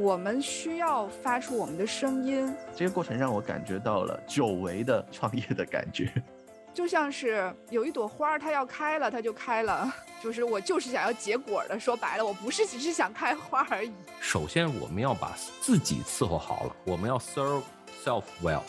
[0.00, 6.10] 我们需要发出我们的声音，这个过程让我感觉到了久违的创业的感觉，
[6.72, 9.92] 就像是有一朵花，它要开了，它就开了，
[10.22, 11.78] 就是我就是想要结果的。
[11.78, 13.92] 说白了，我不是只是想开花而已。
[14.20, 17.62] 首先，我们要把自己伺候好了，我们要 serve
[18.02, 18.62] self well。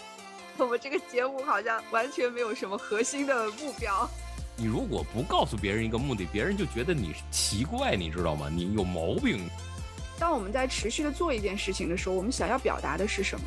[0.57, 4.07] 我们这个节目好像完全没有什么核心的目标。
[4.55, 8.49] 你如果不告诉别人一个目的，别人就觉得你奇怪，你知道吗？
[8.51, 9.49] 你有毛病。
[10.19, 13.45] 当我们在持续的做一件事情的时候，我们想要表达的是什么？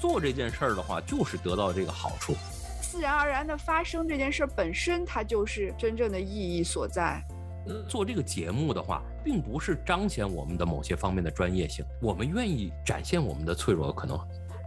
[0.00, 2.34] 做这件事儿的话，就是得到这个好处。
[2.82, 7.22] 自然而然的发生这件事本身，它就是真正的意义所在。
[7.88, 14.16] 做这个节目的话，并不是彰显我们的某些方面的专业性，我们愿意展现我们的脆弱可能。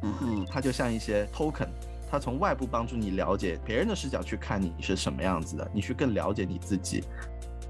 [0.01, 1.69] 嗯嗯，它就像一些 token。
[2.09, 7.03] 它从外部帮助你了解别人的视角去看你是什么样子的，你去更了解你自己。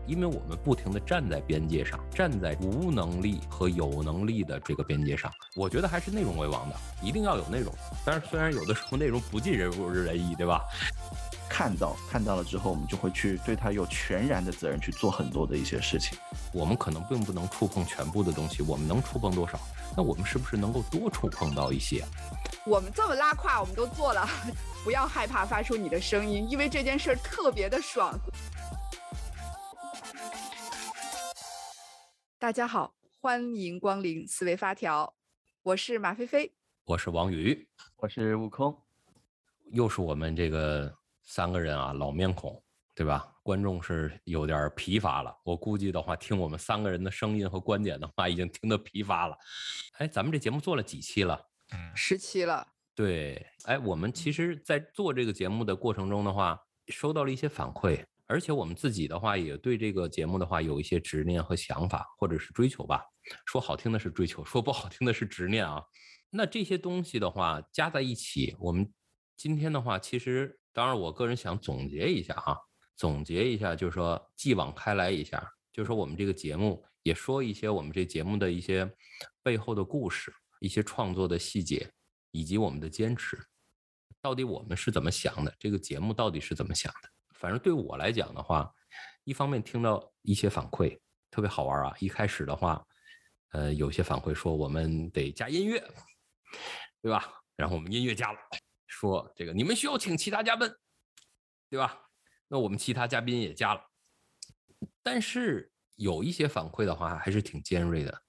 [0.08, 7.74] 因为我们不停地站在边界上，站在无能力和有能力的这个边界上，我觉得还是内容为王的，一定要有内容。
[8.06, 10.62] 但是虽然有的时候内容不尽人人意，对吧？
[11.50, 16.18] 看到看到了之后，我们就会去对他有全然的责任去做很多的一些事情。
[16.54, 19.60] 我们可能并不能触碰全部的东西，我们能触碰多少？
[19.96, 22.04] 那我们是不是能够多触碰到一些？
[22.66, 24.28] 我们这么拉胯，我们都做了，
[24.84, 28.14] 不要害怕发出你的声音，因为这件事儿特别的爽。
[32.40, 35.12] 大家好，欢迎光临思维发条，
[35.64, 36.54] 我是马飞飞，
[36.86, 38.80] 我是王宇，我是悟空，
[39.72, 42.64] 又是我们这个三个人啊，老面孔，
[42.94, 43.34] 对吧？
[43.42, 49.36] 观众是有点疲乏了，我估计的话，听我们三个人的声音和观点的话，已经听得疲乏了。
[49.94, 51.44] 哎，咱们这节目做了几期了？
[51.74, 52.68] 嗯，十期了。
[52.94, 63.02] 对，哎，我们其实，在做这个节目的过程中的话，收到了一些反馈，而且我们自己的话，也对这个节目的话有一些执念和想法，或者是追求吧。
[63.46, 65.82] 说好听的是追求，说不好听的是执念啊。
[66.30, 68.92] 那这些东西的话，加在一起，我们
[69.36, 72.58] 今天的话，其实，当然，我个人想总结一下哈，
[72.96, 78.90] 总结一下，就是说，继往开来一下，就是说，我们这个节目也说一些我们这节目的一些
[79.42, 80.34] 背后的故事。
[80.60, 81.88] 一些创作的细节，
[82.32, 83.38] 以及我们的坚持，
[84.20, 85.56] 到底我们是怎么想的？
[85.60, 87.10] 这个节目到底是怎么想的？
[87.38, 88.74] 反正对我来讲的话，
[89.24, 91.00] 一方面听到一些反馈，
[91.30, 91.96] 特别好玩啊！
[92.00, 92.86] 一开始的话，
[93.52, 95.80] 呃，有些反馈说我们得加音乐，
[97.02, 97.32] 对吧？
[97.56, 98.40] 然后我们音乐加了，
[98.88, 100.70] 说这个你们需要请其他嘉宾，
[101.70, 102.00] 对吧？
[102.48, 103.82] 那我们其他嘉宾也加了，
[105.04, 108.24] 但是有一些反馈的话还是挺尖锐的。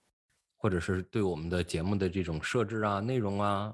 [0.60, 3.72] 或者是对我们的节目的这种设置啊、内容啊，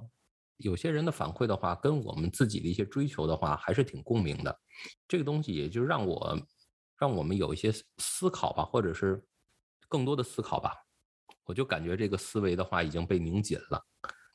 [0.58, 4.60] 有些人的反馈的话，跟我们自己的一些追求的话，还是挺共鸣的。
[5.08, 6.38] 这个东西也就让我，
[6.98, 9.24] 让我们有一些思考吧，或者是
[9.88, 10.72] 更多的思考吧。
[11.44, 13.84] 我就感觉这个思维的话已经被拧紧了。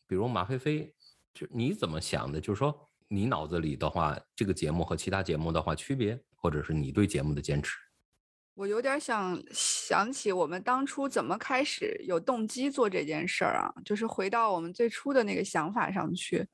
[0.05, 0.93] 比如马飞飞，
[1.33, 2.39] 就你怎么想的？
[2.39, 7.77] 就是说你脑子里的话，这个节目和其他节目的话区别，或者是你对节目的坚持。
[8.59, 16.45] 我有点想想起我们当初怎么开始有动机做这件事儿啊，就是回到我们最初的那个想法上去。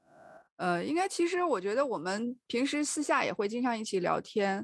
[0.57, 4.63] 呃，应该其实我觉得我们平时私下也会经常一起聊天，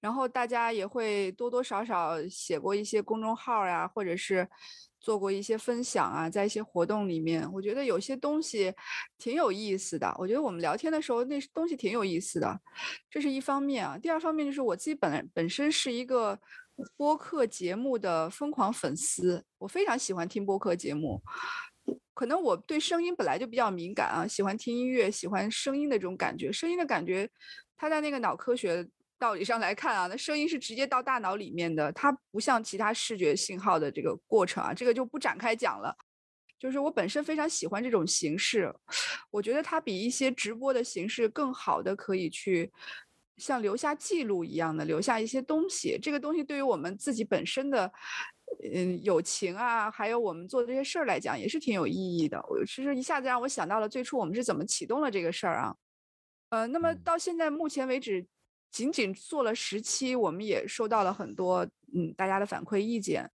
[0.00, 4.48] 然后大家也会多多少少写过一些公众号呀，或者是
[5.00, 8.72] 做过一些分享啊，在一些活动里面，我觉得有些东西
[9.18, 10.14] 挺有意思的。
[10.18, 12.60] 我觉得我们聊天的时候那东西挺有意思的，
[13.10, 13.98] 这是一方面啊。
[13.98, 16.38] 第二方面就是我自己本来本身是一个。
[16.96, 21.22] 播客节目的疯狂粉丝，我非常喜欢听播客节目。
[22.14, 26.50] 可能我对声音本来就比较敏感啊，喜欢听音乐，喜欢声音的这种感觉。
[26.50, 27.28] 声音的感觉，
[27.76, 28.86] 它在那个脑科学
[29.18, 35.94] 道理上来看啊，那声音是直接到大脑里面的，它不像其他视觉信号的这个过程啊，这个就不展开讲了。
[36.58, 38.74] 就是我本身非常喜欢这种形式，
[39.30, 42.72] 我觉得它比一些直播的形式更好的可以去。
[43.36, 47.92] 像留下记录一样的留下一些东西，这个东西对于我们自己本身的，
[48.72, 52.42] 嗯，友情啊，还有我们做这些事儿来讲，也是挺有意义的。
[52.48, 55.76] 我其实一下子让我想到了最初我们是怎么启动了这个事儿啊。
[56.48, 58.26] 呃，那么到现在目前为止，
[58.70, 63.30] 仅仅做了十期，我们也收到了很多嗯大家的反馈意见。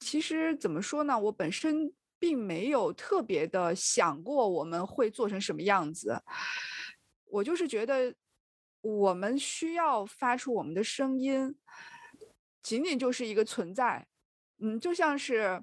[0.00, 6.22] 其实怎么说呢，我本身并没有特别的想过我们会做成什么样子，
[7.24, 8.14] 我就是觉得。
[8.80, 11.54] 我们需要发出我们的声音，
[12.62, 14.06] 仅仅就是一个存在，
[14.58, 15.62] 嗯，就像是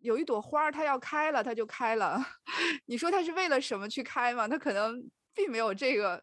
[0.00, 2.24] 有一朵花，它要开了，它就开了。
[2.86, 4.48] 你说它是为了什么去开吗？
[4.48, 6.22] 它可能并没有这个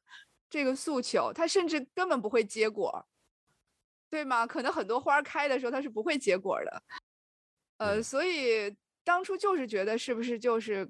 [0.50, 3.08] 这个诉求，它甚至根本不会结果，
[4.10, 4.46] 对吗？
[4.46, 6.84] 可能很多花开的时候，它是不会结果的。
[7.78, 10.90] 呃，所以当初就是觉得是不是就是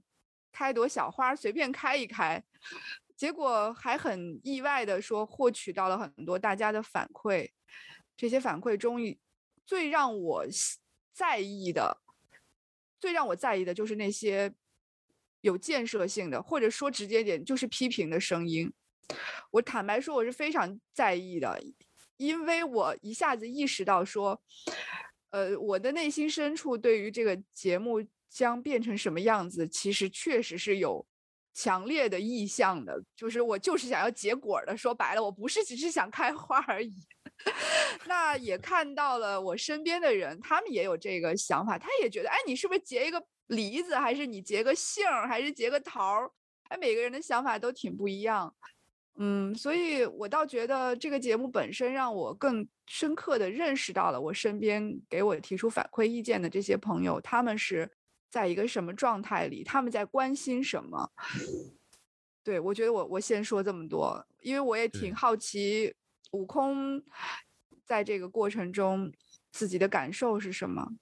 [0.52, 2.44] 开朵小花随便开一开，
[3.24, 7.50] 结果还很意外的说获取到了很多大家的反馈，
[8.18, 9.00] 这些反馈中
[9.66, 10.46] 最让我
[11.14, 12.02] 在意的，
[13.00, 14.54] 最让我在意的就是那些
[15.40, 18.70] 有建设性的，或者说直接点就是批评的声音。
[19.52, 21.64] 我坦白说，我是非常在意的，
[22.18, 24.44] 因为我一下子意识到说，
[25.30, 31.08] 呃，我的内心深处对于这个节目将变成什么样子，其实确实是有
[31.54, 34.76] 强烈的意向的，就是我就是想要结果的。
[34.76, 36.94] 说白了，我不是只是想开花而已。
[38.06, 46.32] 那也看到了我身边的人，他们也有这个想法，他也觉得，哎，你是不是结一个梨子，还是你结个杏，还是结个桃儿？
[46.70, 48.54] 哎，每个人的想法都挺不一样。
[49.18, 57.92] 嗯，所以我倒觉得这个节目本身让我更深刻的认识到了我身边给我提出反馈意见的这些朋友，他们是
[58.34, 61.12] 在一个什么状态里，他们在关心什么。
[62.44, 65.94] 对，我觉得我我先说这么多，因为我也挺好奇。
[66.32, 67.00] 悟空
[67.86, 69.14] 在这个过程中
[69.52, 70.94] 自己的感受是什么？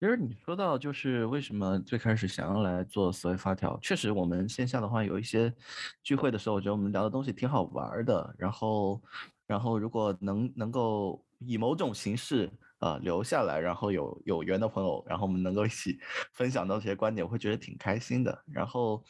[0.00, 5.54] 其实你说到就是为什么最开始想要来做思维发条，确实我们线下的话有一些
[6.02, 8.34] 聚会的时候，我觉得我们聊的东西挺好玩的。
[8.38, 9.02] 然后，
[9.46, 15.98] 然后如果能能够以某种形式啊留下来，然后有有缘的朋友，然后我们能够一起
[16.32, 18.44] 分享到这些观点，我会觉得挺开心的。
[18.52, 19.04] 然后，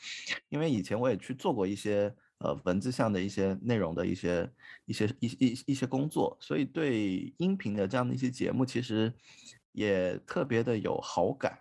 [0.49, 2.15] 因为以前我也去做过一些。
[2.41, 4.49] 呃，文字上的一些内容的一些
[4.85, 9.13] 一些一一一些工作，所以对音频的这样的一些节目，其实
[9.73, 11.59] 也特别的有好感。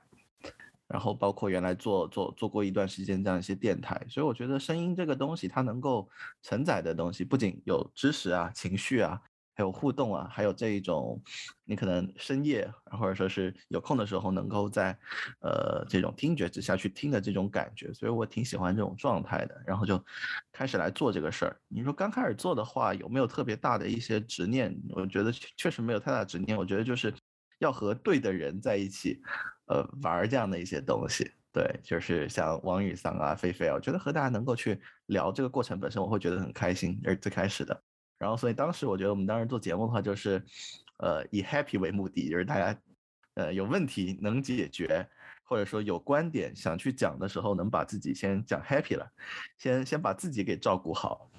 [0.88, 6.07] 然后包括原来做做做过一段时间这样一些电台，所以我觉得声音这个东西，它能够
[6.44, 9.19] 承载的东西，不仅有知识啊、情绪啊。
[9.57, 11.19] 还有互动啊，还有这一种，
[11.65, 14.95] 你可能深夜或者说是有空的时候，能够在，
[15.42, 19.59] 呃，这种听觉之下去听的这种感觉，所以我挺喜欢这种状态的。
[19.65, 20.00] 然后就
[20.51, 21.59] 开始来做这个事儿。
[21.68, 24.80] 你说刚开始做的话，有没有特别大的一些执念？
[24.89, 26.56] 我觉得确实没有太大执念。
[26.56, 27.12] 我觉得就是
[27.57, 29.19] 要和对的人在一起，
[29.65, 31.31] 呃，玩这样的一些东西。
[31.51, 37.01] 对，就是像王宇桑啊、菲菲啊，我觉得和大家能够去聊这个过程本身，我会觉得很开心。
[37.04, 37.87] 而最开始的。
[38.18, 40.44] 然后，所以当时我觉得我们当时做节目的话，就是，
[40.98, 42.80] 呃，以 happy 为目的，就是大家，
[43.36, 45.08] 呃，有问题能解决，
[45.44, 49.08] 或者说有观点想去讲的时候，能把自己先讲 happy 了，
[49.58, 51.30] 先先把自己给照顾好。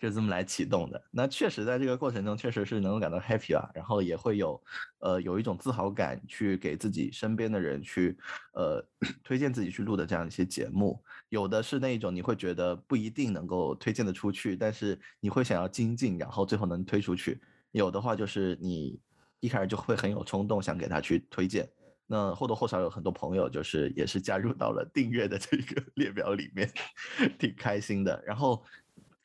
[0.00, 4.58] 就这么来启动的，那确实在这个过程中，确实是能够感到 happy 啊，然后也会有，
[5.00, 8.16] 呃，有一种自豪感，去给自己身边的人去，
[8.54, 8.82] 呃，
[9.22, 10.98] 推荐自己去录的这样一些节目，
[11.28, 17.38] 有的是那一种你会觉得不一定能够推荐的出去，但是你会想要精进，然后最后能推出去，
[17.72, 18.98] 有的话就是你
[19.40, 21.68] 一开始就会很有冲动想给他去推荐，
[22.06, 26.72] 那或多或少有很多朋友就是也是加入到了订阅的这个 列表里面，
[27.38, 28.64] 挺开心的，然后。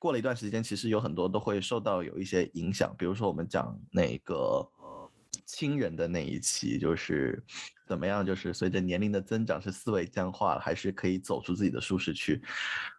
[0.06, 2.96] 过了一段时间，其实有很多都会受到有一些影响。
[2.96, 4.63] 比如说，我们讲那个
[5.48, 7.44] 亲人的那一期，就是
[7.88, 12.40] 怎么样，就是随着年龄的增长，是思维僵化了，还是可以走出自己的舒适区？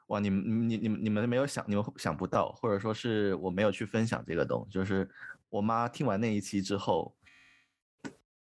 [0.08, 4.73] 哇，你们、你、你们、你们没有想，你们想不到，或者说是我没有去分享这个东西。
[4.73, 5.08] 就是
[5.49, 7.17] 我妈听完那一期之后，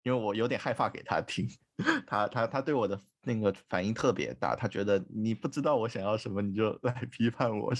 [0.02, 1.48] 因为我有点害怕给她听，
[2.04, 3.00] 她、她、她对我的。
[3.26, 7.72] 那个反应特别大，他觉得你不知道我想要什么，你就来 批判我，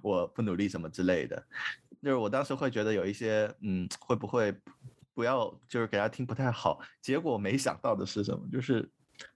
[0.00, 1.44] 我不努力什么之类的。
[2.00, 4.54] 就是我当时会觉得有一些，嗯，会不会
[5.12, 6.80] 不要就是给他听不太好。
[7.00, 8.48] 结果没想到的是什么？
[8.52, 8.88] 就是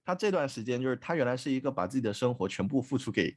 [0.05, 3.37] 他这段时间，就是他原来是一个把自己的生活全部付出给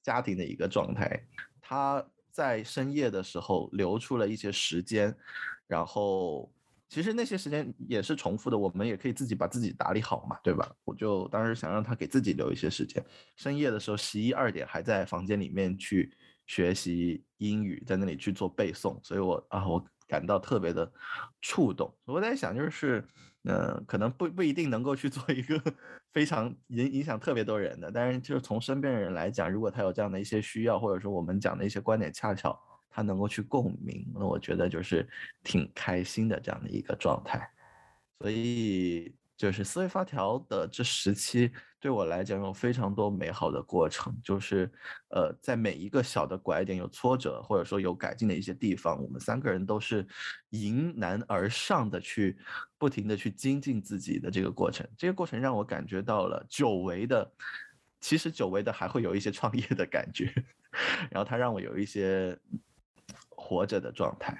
[0.00, 1.26] 家庭的一个状态，
[1.60, 5.12] 他在深夜的时候留出了一些时间，
[5.66, 6.48] 然后。
[6.94, 10.70] 其实那些时间也是重复的，我们也可以自己把自己打理好嘛，对吧？
[10.84, 16.12] 我就当时想让他给自己留一些时间，深夜的时候十一二点还在房间里面去
[16.46, 20.88] 学习英语，在那里去做背诵，所以我啊，我感到特别的
[21.40, 21.92] 触动。
[22.04, 23.04] 我在想，就是，
[23.42, 25.60] 嗯，可能不不一定能够去做一个
[26.14, 32.56] 非常影影响特别多人的，但是就是从身边的人来讲，如果他有这样的一些需要，或者说我们讲的一些观点恰巧。
[32.94, 35.04] 他能够去共鸣，那我觉得就是
[35.42, 37.50] 挺开心的这样的一个状态，
[38.20, 44.70] 所以就是思维发条的这时期对我来讲有非常多美好的过程，就是
[45.08, 50.06] 呃在每一个小的拐点有挫折或者说有改进的一些地方，我们三个人都是
[50.50, 52.38] 迎难而上的去
[52.78, 57.28] 不停的去精进自己的这个过程，这个过程让我感觉到了久违的，
[58.00, 60.32] 其实久违的还会有一些创业的感觉，
[61.10, 62.38] 然后它让我有一些。
[63.36, 64.36] 活着的状态，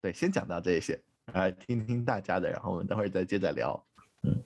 [0.00, 1.00] 对，先讲到这些，
[1.34, 3.86] 来听听大家的，然后我们等会儿再接着聊。
[4.22, 4.42] 嗯，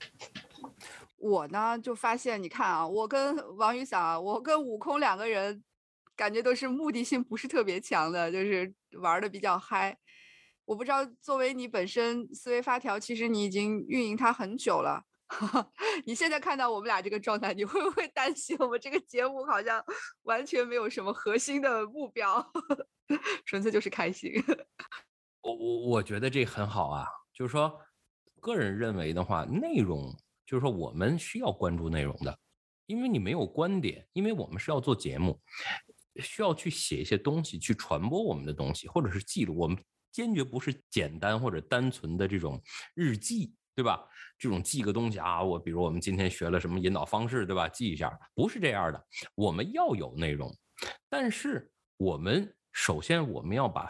[1.17, 5.62] 我呢就发现，你看啊，我跟王宇伞，我跟悟空两个人，
[6.15, 9.97] 感觉都是目的性不是特别强的，就是玩的比较嗨。
[10.65, 15.05] 我不知道，作为你本身思维发条，其实你已经运营它很久了。
[16.06, 19.83] 你现在看到我们俩这个状态，你会不会担心我们这个节目好像
[20.23, 22.45] 完全没有什么核心的目标，
[23.45, 24.33] 纯粹就是开心？
[25.42, 27.80] 我我我觉得这很好啊，就是说，
[28.40, 30.14] 个人认为的话，内容
[30.45, 32.38] 就是说我们需要关注内容的，
[32.87, 35.40] 因为你没有观点，因为我们是要做节目，
[36.16, 39.76] 需要去写一些东西去传播我们的东西，或者是记录我们。
[40.12, 42.59] 坚决不是简单或者单纯的这种
[42.95, 44.02] 日记，对吧？
[44.38, 47.68] 这种记个东西啊，我比如我们今天学了什么引导方式，对吧？
[47.68, 49.06] 记一下，不是这样的。
[49.35, 50.50] 我们要有内容，
[51.11, 53.87] 但是我们首先我们要把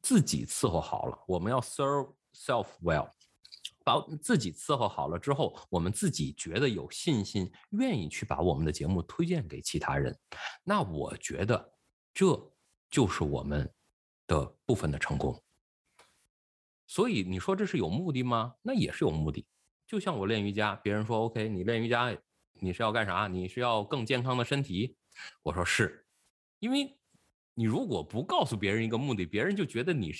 [0.00, 3.10] 自己伺候好了，我们要 serve self well，
[3.84, 10.18] 把自己伺候好了之后，我们自己觉得有信心，愿意去把我们的节目推荐给其他人，
[10.64, 11.72] 那我觉得
[12.14, 12.52] 这
[12.90, 13.70] 就是我们
[14.26, 15.38] 的部分的成功。
[16.90, 18.56] 所以你说这是有目的吗？
[18.62, 19.46] 那也是有目的。
[19.86, 22.20] 就像我练瑜伽，别人说 OK，你练瑜伽
[22.54, 23.28] 你是要干啥？
[23.28, 24.96] 你是要更健康的身体？
[25.44, 26.04] 我说是，
[26.58, 26.98] 因为
[27.54, 30.12] 你如果不告诉别人一个目的，别人就觉得你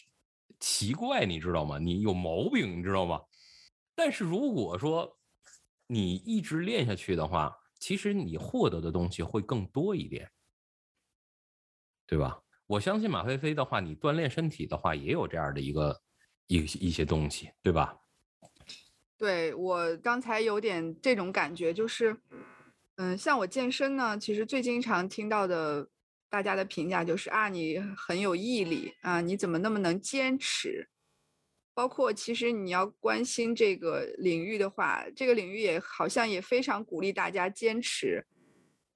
[0.60, 1.76] 奇怪，你知道吗？
[1.76, 3.20] 你有毛病，你知道吗？
[3.96, 5.18] 但是如果说
[5.88, 10.30] 你一直练下去的话，其实你获得的东西会更多一点，
[12.06, 12.40] 对吧？
[12.68, 16.00] 我相信马飞飞的话，你锻炼身体的话，也有这样的一个。
[16.50, 17.96] 一一些东西，对吧？
[19.16, 22.16] 对我刚才有点这种感觉，就是，
[22.96, 25.88] 嗯，像我健身呢，其实最经常听到的
[26.28, 30.88] 大家的评价就是啊，你很有毅力啊，你怎么那么能坚持？
[31.72, 38.26] 包括其实你要关心这个领域的话，这个领域也好像也非常鼓励大家坚持，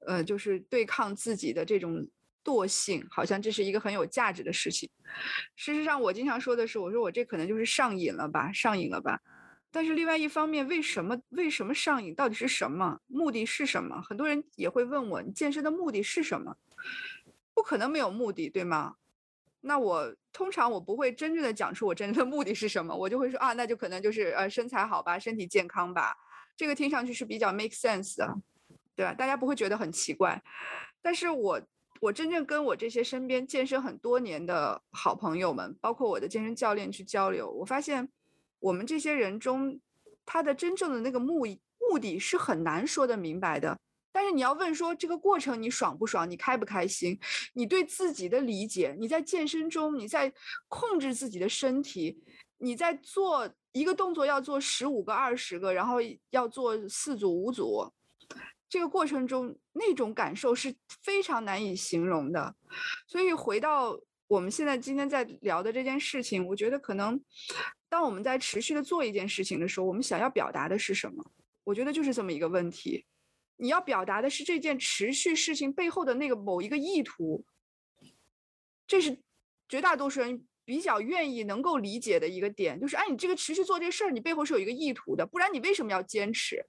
[0.07, 2.05] 呃，就是对抗自己的这种。
[2.45, 4.91] 惰性好像这是一个很有价值的事情。
[5.57, 9.21] 事实上，我经常说的是，我说我这可能就是上瘾了吧，上瘾了吧。
[9.71, 12.15] 但是另外一方面，为什么为什么上瘾？
[12.15, 13.01] 到底是什么？
[13.07, 14.01] 目的是什么？
[14.03, 16.57] 很多人也会问我，你健身的目的是什么？
[17.55, 18.97] 不可能没有目的，对吗？
[19.63, 26.15] 那我通常我不会真正的讲出我真正的目的是什么，我就会说啊，那就可能就是呃身材好吧，身体健康吧。
[26.57, 28.33] 这个听上去是比较 make sense 的，
[28.95, 29.13] 对吧？
[29.13, 30.43] 大家不会觉得很奇怪。
[31.01, 31.61] 但是我。
[32.01, 38.09] 我真正跟我这些身边健身很多年的好朋友们，包括我的健身教练去交流，我发现
[38.59, 39.81] 我们这些人中，
[40.27, 41.47] 他的真正的那个目
[41.91, 43.79] 目的是很难说得明白的。
[44.13, 47.19] 但是你要问说这个过程你爽不爽，你开不开心，
[47.55, 50.33] 你对自己的理解，你在健身中你在
[50.69, 52.23] 控制自己的身体，
[52.59, 55.97] 你在做一个动作要做十五个、二十个，然后
[56.31, 57.91] 要做四组、五组。
[58.75, 62.57] 这个过程中那种感受是非常难以形容的，
[63.07, 67.23] 所以回到我们现在今天在聊的这件事情，我觉得可能
[67.89, 71.25] 当我们在持续的做一件事情的时候，我们想要表达的是什么？
[71.63, 73.07] 我觉得就是这么一个问题。
[73.59, 77.45] 你要表达的是这件持续事情背后的那个某一个意图，
[78.89, 79.17] 这是
[79.69, 86.67] 绝大多数人比较愿意能够理解的一个点，就是哎，你这个持续做这事儿，你背后是有一个意图的，不然你为什么要坚持？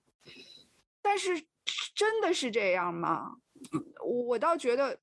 [1.02, 1.48] 但是。
[1.96, 3.38] 真的是这样吗？
[4.04, 5.00] 我倒觉得，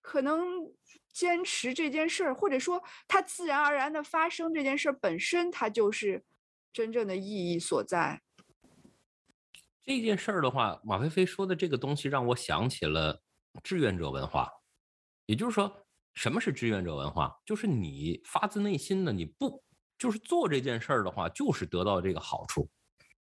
[0.00, 0.72] 可能
[1.12, 6.22] 坚持这件事儿，或者说它自然而然的发生这件事儿本身，它就是
[6.72, 8.22] 真正的意义所在。
[9.82, 13.22] 这件事儿的话，马飞飞说的这个东西让我想起了
[13.64, 14.48] 志愿者文化。
[15.26, 17.34] 也就是说，什么是志愿者文化？
[17.44, 19.64] 就是你发自内心的，你不
[19.98, 22.70] 就是做这件事儿的话，就是得到这个好处。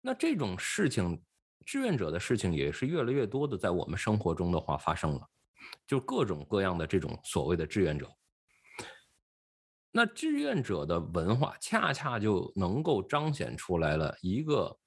[0.00, 1.22] 那这种事情。
[1.64, 5.28] 志愿者的事情也是越来越多的在我们生活中的话发生了，
[5.86, 8.10] 就各种各样的这种所谓的志愿者。
[9.90, 14.78] 那志愿者的文化恰恰就能够彰显出来了一个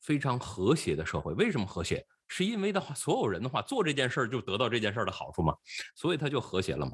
[0.00, 1.32] 非常和谐的社会。
[1.34, 2.04] 为什么和谐？
[2.26, 5.54] 是因为的话，所有人的话做这件事儿就得到这件事儿的好处嘛，
[5.94, 6.92] 所以他就和谐了嘛。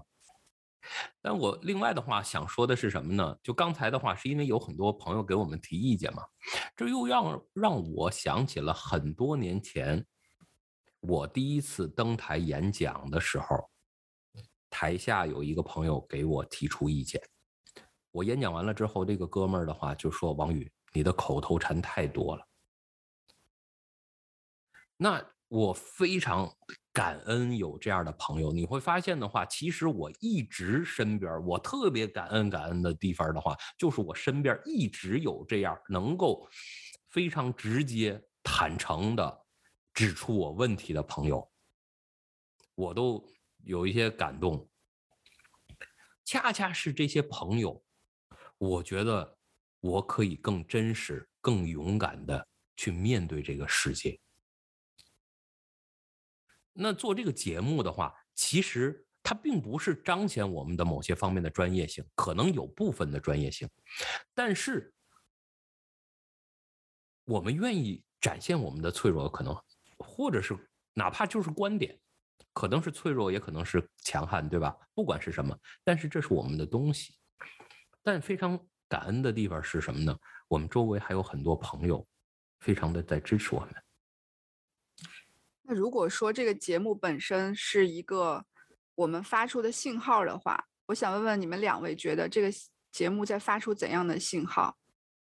[1.22, 3.38] 但我另外的话想说的是什么呢？
[3.42, 6.22] 就刚才的话，是因为有很多朋友给我们提意见嘛，
[6.76, 10.04] 这又让让我想起了很多年前，
[11.00, 13.70] 我第一次登台演讲的时候，
[14.68, 17.20] 台下有一个朋友给我提出意见。
[18.10, 22.46] 我演讲完了之后，这个哥们儿的话就说：“王宇，你的口头禅太多了。”
[24.96, 26.54] 那我非常。
[26.94, 36.48] 感恩有这样的朋友，你会发现的话，其实我一直身边，我特别感恩感恩的地方的话，就是我身边一直有这样能够
[37.10, 39.44] 非常直接、坦诚的
[39.92, 41.50] 指出我问题的朋友，
[42.76, 43.28] 我都
[43.64, 44.70] 有一些感动。
[46.24, 47.84] 恰恰是这些朋友，
[48.56, 49.36] 我觉得
[49.80, 52.46] 我可以更真实、更勇敢的
[52.76, 54.20] 去面对这个世界。
[56.74, 63.68] 那做这个节目的话，其实它并不是彰显我们的某些方面的专业性，可能有部分的专业性，
[64.34, 64.92] 但是
[67.24, 69.56] 我们愿意展现我们的脆弱，可能
[69.98, 70.54] 或者是
[70.92, 71.98] 哪怕就是观点，
[72.52, 74.76] 可能是脆弱，也可能是强悍，对吧？
[74.94, 77.14] 不管是什么，但是这是我们的东西。
[78.02, 80.18] 但非常感恩的地方是什么呢？
[80.48, 82.06] 我们周围还有很多朋友，
[82.60, 83.83] 非常的在支持我们。
[85.64, 88.44] 那如果说这个节目本身是一个
[88.94, 92.48] 我们发出的信号的话，我想问问你们两位，觉得这个
[92.92, 94.76] 节目在发出怎样的信号？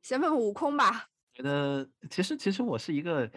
[0.01, 1.07] 先问问悟空吧。
[1.33, 3.29] 觉得其实其实我是一个。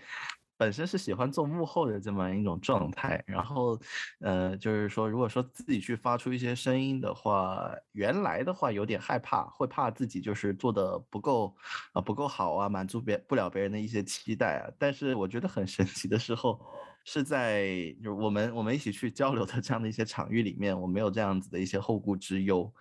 [0.58, 3.76] 本身是喜欢做幕后的这么一种状态，然后，
[4.20, 11.52] 呃，就是说，如果说自己去发出一些声音的话，原来的话有点害怕，会怕自己就是做的不够
[11.94, 14.70] 啊，不够好啊，满足别不了别人的一些期待啊。
[14.78, 16.64] 但是我觉得很神奇的时候，
[17.04, 22.72] 是在就是我们我们一起去交流的这样的一些场域里面，我没有这样子的一些后顾之忧。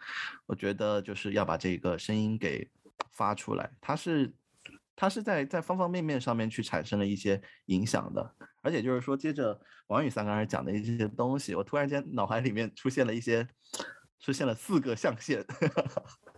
[0.45, 2.69] 我觉得就是要把这个声音给
[3.11, 4.33] 发出来，它是。
[4.93, 13.47] 它是在在方方面面上面去产生了一些影响的，而且就是说，接着王宇三刚才讲的一些东西，我突然间脑海里面出现了一些，
[14.19, 15.43] 出现了四个象限，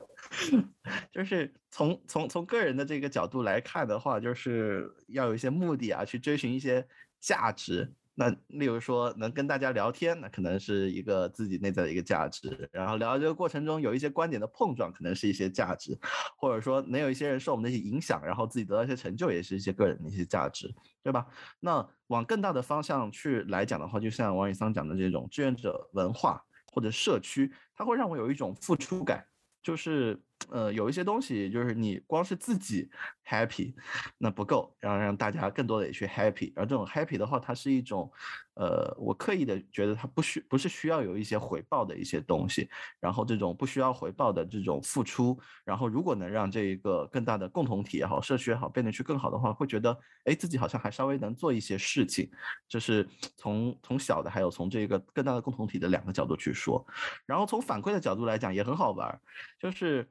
[1.12, 6.88] 就是从从从个人的这个角度来看的话，就是要有一些目的啊，去追寻一些
[7.24, 7.89] 价值。
[8.15, 12.70] 那例如说能跟大家聊天，那可能是一个自己内在的一个价值。
[12.72, 15.98] 然后聊这个过程中有一些观点的碰撞，可能是一些价值，
[16.38, 21.25] 或者说能有一些人受我们的一些影响，然后自己得到一些成就，也是一些个人的一些价值，对吧？
[21.60, 26.39] 那往更大的方向去来讲的话，就像王宇桑讲的这种志愿者文化
[26.71, 29.26] 或者社区，它会让我有一种付出感，
[29.63, 30.21] 就是。
[30.49, 32.89] 呃，有一些东西就是你光是自己
[33.27, 33.73] happy
[34.17, 36.51] 那不够，然后让大家更多的也去 happy。
[36.56, 38.12] 而这种 happy 的话，它是一种，
[38.56, 42.69] 呃，我刻意的觉得它不需不是需要有一些回报的一些东西。
[42.99, 52.29] 然后这种不需要回报的这种付出，然后如果能让这一个更大的共同体也好，社区也好变得去更好的话，会觉得哎自己好像还稍微能做一些事情。
[52.67, 56.86] 这是从从小的，还有从这个更大的共同体的两个角度去说。
[57.25, 59.19] 然后从反馈的角度来讲也很好玩，
[59.60, 60.08] 就是。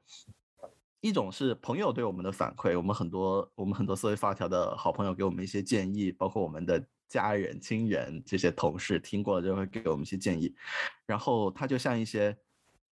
[1.03, 10.55] 一种是朋友对我们的反馈，我们很多我们很多思维发条的好朋友给我们一些建议，包括我们的家人、亲人这些同事听过了就会给我们一些建议，
[11.05, 12.37] 然后它就像一些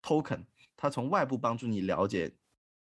[0.03, 0.43] token，
[0.75, 2.29] 它从外部帮助你了解。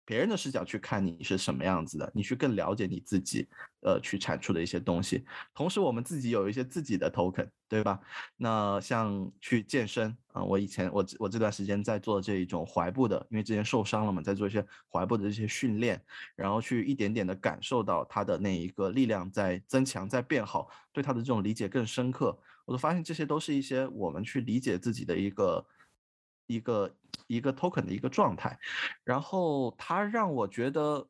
[0.04, 3.48] 别人的视角去看你是什么样子的，你去更了解你自己，
[3.80, 5.24] 呃，去产出的一些东西。
[5.54, 8.00] 同时，我们自己有一些自己的 token，对吧？
[8.36, 16.02] 那像去健身啊，我以前我我这段时间在做这一种踝部的，因为之前受伤了嘛，在做一些踝部的这些训练，
[16.34, 22.36] 然后去一点点的感受到他的那一个力量在增强，在变好，对他的这种理解更深刻。
[22.64, 25.64] 我都发现这些都是一些我们去理解自己的一个。
[26.54, 26.94] 一个
[27.26, 28.58] 一个 token 的一个状态，
[29.04, 31.06] 然后它让我觉得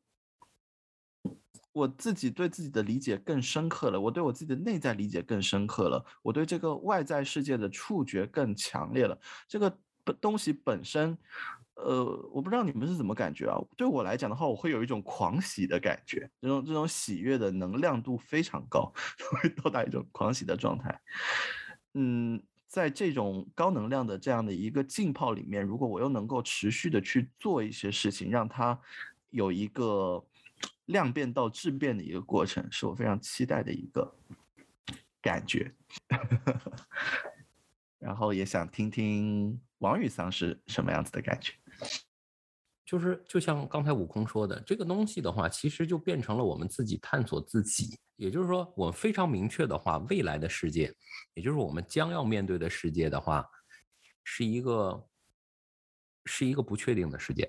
[1.71, 9.19] 我自己对自己的理解更深刻了，我对我自己的内在理解更深刻了，我对这个外在世界的触觉更强烈了。
[9.47, 9.75] 这个
[10.21, 11.17] 东西本身，
[11.75, 13.57] 呃，我不知道你们是怎么感觉啊？
[13.75, 18.93] 对我来讲的话，我会有一种狂喜的感觉，这种这种喜悦的能量度非常高，
[19.41, 21.01] 会到达一种狂喜的状态。
[21.95, 22.41] 嗯。
[22.73, 28.75] 在这种高能量的这样的一个浸泡里面，如果我又能够持续的去做一些事情，让它
[29.29, 30.25] 有一个
[30.85, 34.11] 量变到质变的一个过程，是我非常期待的一个
[35.21, 35.71] 感觉。
[38.01, 41.53] 然后也想听听王雨桑是什么样子的感觉。
[42.85, 47.97] 就是就像刚才悟空说的，这个东西的话，其实就变成了我们自己探索自己。
[48.17, 50.93] 也就是说，我们非常明确的话，未来的世界，
[51.33, 53.45] 也就是我们将要面对的世界的话，
[54.23, 55.07] 是一个
[56.25, 57.47] 是一个不确定的世界。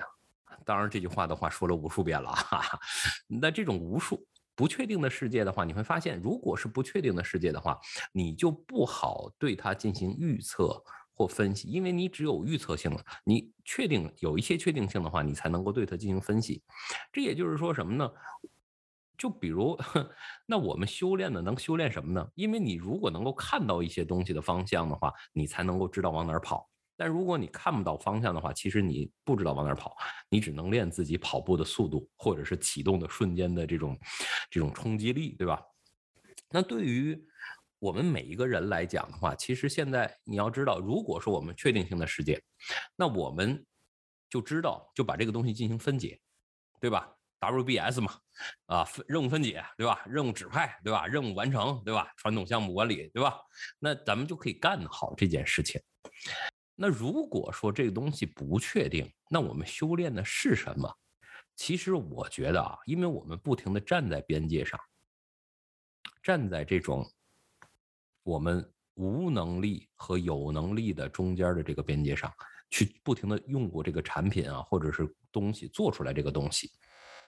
[0.64, 2.30] 当然，这句话的话说了无数遍了。
[2.30, 2.78] 哈哈。
[3.26, 7.78] 那这种无数不确定的世界的话，你会发现，如果是不确定的世界的话，
[8.12, 10.82] 你就不好对它进行预测。
[11.14, 16.62] 或分析，因为你只有预测性了，你确定有一些确定性的话，你才能够对它进行分析。
[17.12, 18.10] 这也就是说什么呢？
[19.16, 19.78] 就比如，
[20.44, 22.28] 那我们修炼呢，能修炼什么呢？
[22.34, 26.68] 因为你如果能够看到一些东西的方向的话，你才能够知道往哪儿跑。
[26.96, 29.96] 但如果你看不到方向的话，其实你不知道往哪儿跑，
[30.28, 33.98] 你只能练自己跑步的速度，或者是启动的瞬间的这种
[34.50, 35.60] 这种冲击力，对吧？
[36.50, 37.20] 那对于
[37.84, 42.42] 我们每一个人来讲的话，其实现在你要知道，如果说我们确定性的世界，
[42.96, 43.62] 那我们
[44.30, 46.18] 就知道就把这个东西进行分解，
[46.80, 48.18] 对吧？WBS 嘛，
[48.64, 50.02] 啊，分任务分解，对吧？
[50.06, 51.06] 任务指派，对吧？
[51.06, 52.10] 任务完成，对吧？
[52.16, 53.38] 传统项目管理，对吧？
[53.78, 55.78] 那咱们就可以干好这件事情。
[56.74, 60.90] 那如果说这个东西不确定，那我们修炼的是什么？
[61.54, 64.80] 其实我觉得啊，因为我们不停的站在边界上，
[66.22, 67.06] 站在这种
[68.24, 72.32] 我们无能力和有能力的中间的这个边界上，
[72.70, 76.72] 去不停的用过这个产品啊，或者是东西做出来这个东西，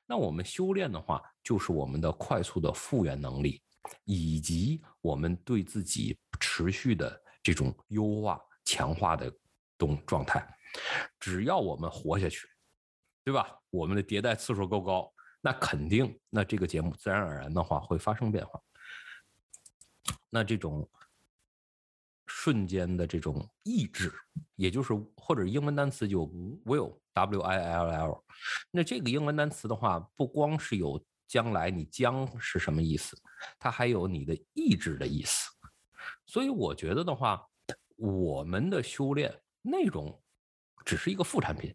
[0.05, 3.63] 那我们修炼的话，就是我们的快速的复原能力，
[4.05, 8.41] 以及我们对自己持续的这种优化。
[8.69, 9.33] 强化的
[9.79, 10.45] 东状态，
[11.21, 12.49] 只要我们活下去，
[13.23, 13.47] 对吧？
[13.71, 15.09] 我们的迭代次数够高，
[15.41, 18.61] 那肯定，那这个节目自然而然的话会发生变化。
[20.31, 20.89] 那这种
[22.27, 24.13] 瞬间的这种意志，
[24.55, 26.27] 也就是或者英文单词就
[26.65, 28.25] will，w i l l。
[28.71, 33.17] 那这个英文单词的话，不光是有将来你将是什么意思，
[33.59, 35.51] 它还有你的意志的意思。
[36.27, 37.47] 所以我觉得的话。
[37.99, 40.23] 我们的修炼内容
[40.85, 41.75] 只是一个副产品，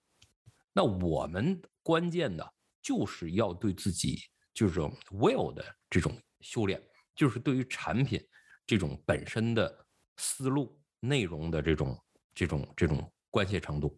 [0.71, 4.19] 那我们关键的就是要对自己
[4.53, 6.79] 就是 will 的这种修炼，
[7.15, 8.23] 就是对于产品
[8.65, 9.85] 这种本身的
[10.17, 11.97] 思路、内容的这种
[12.33, 13.97] 这种这种关系程度。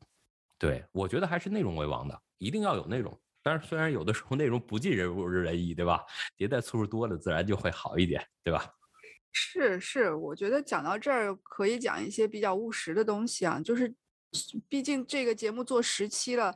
[0.58, 3.20] 对我觉得还是内容为王的，一定要有内容。
[3.42, 6.02] 但是虽然有的时候内容不尽人如人意，对吧？
[6.38, 8.74] 迭代次数多了，自然就会好一点，对吧？
[9.34, 13.94] 是是，我觉得讲到这儿可以讲一些比较务实的东西啊，就是，
[14.70, 16.56] 毕竟这个节目做十期了，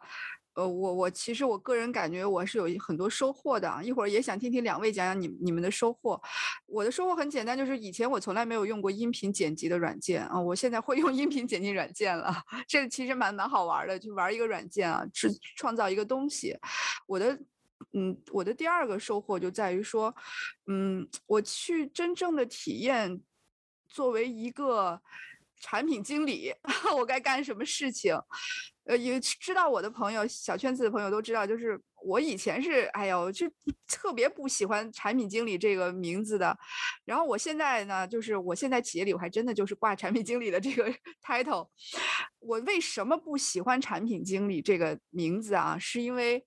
[0.57, 6.19] 呃，我我其实我个人感觉我是有很多收获的啊，一会儿也想听听两位讲讲你你们的收获。
[6.65, 12.33] 我的收获很简单，就是以前我从来没有用过音频剪辑的软件啊，我现在会用 音频剪辑软件了，
[12.67, 16.57] 这其实蛮蛮好玩的，就玩一个软件啊，制创造一个东西，
[17.05, 17.39] 我的。
[17.93, 20.13] 嗯，我的第二个收获就在于说，
[20.65, 23.21] 嗯，我去真正的体验，
[23.87, 24.99] 作为一个
[25.59, 26.53] 产品经理，
[26.97, 28.17] 我该干什么事情。
[28.85, 33.45] 呃，也知道我的朋友，小圈子的朋友都知道，就是我以前是，哎呦，就
[33.87, 36.57] 特别不喜欢产品经理这个名字的。
[37.03, 40.89] 然后我现在呢，就是我现在企业里，我还真的就是挂产品经理的这个
[41.21, 41.67] title。
[42.39, 45.77] 我为什么不喜欢产品经理这个名字啊？
[45.77, 46.45] 是因为。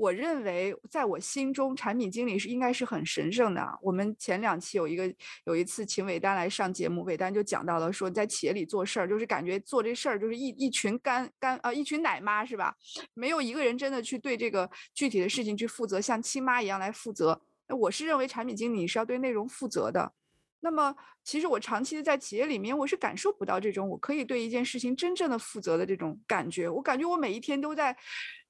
[0.00, 3.78] 我认为，在我心中，产品经理是应该是很神圣的。
[3.82, 12.74] 我们前两期有一个有一次请韦丹来上节目，韦丹就讲到了说，在企业里做事儿，就是感觉做这事儿就是一一群干干呃一群奶妈是吧？
[13.12, 17.38] 没有一个人真的去对这个具体的事情去负责，像亲妈一样来负责。
[17.68, 20.14] 那我是认为产品经理是要对内容负责的。
[20.62, 26.70] 那么，其实我长期的在企业里面，我是感受不到这种我可以对一件事情真正的负责的这种感觉。
[26.70, 27.94] 我感觉我每一天都在。